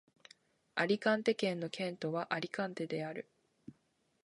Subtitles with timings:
[0.73, 3.29] アリカンテ県の県都はアリカンテである